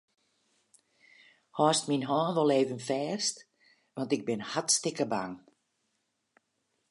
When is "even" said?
2.59-2.79